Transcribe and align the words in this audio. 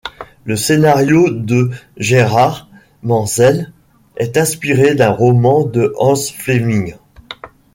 Le 0.45 0.55
scénario 0.55 1.29
de 1.29 1.69
Gerhard 1.95 2.67
Menzel 3.03 3.71
est 4.17 4.35
inspiré 4.35 4.95
d'un 4.95 5.11
roman 5.11 5.63
de 5.63 5.93
Hans 5.95 6.15
Flemming. 6.15 6.95